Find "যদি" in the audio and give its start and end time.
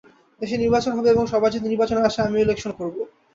1.53-1.65